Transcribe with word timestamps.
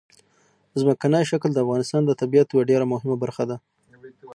ځمکنی 0.81 1.23
شکل 1.31 1.49
د 1.53 1.57
افغانستان 1.65 2.01
د 2.05 2.11
طبیعت 2.21 2.47
یوه 2.51 2.67
ډېره 2.69 2.85
مهمه 2.93 3.15
برخه 3.23 3.43
ده. 3.49 3.55